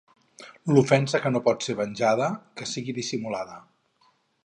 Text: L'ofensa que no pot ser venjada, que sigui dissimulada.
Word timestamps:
L'ofensa 0.75 1.21
que 1.25 1.31
no 1.35 1.43
pot 1.49 1.67
ser 1.67 1.77
venjada, 1.83 2.33
que 2.61 2.71
sigui 2.73 2.99
dissimulada. 3.03 3.65